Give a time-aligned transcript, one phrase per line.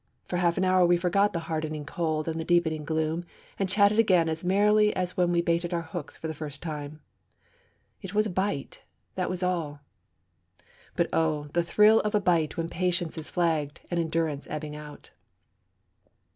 [0.23, 3.23] For half an hour we forgot the hardening cold and the deepening gloom,
[3.59, 7.01] and chatted again as merrily as when we baited our hooks for the first time.
[8.01, 8.81] It was a bite;
[9.13, 9.81] that was all.
[10.95, 15.11] But, oh, the thrill of a bite when patience is flagging and endurance ebbing out!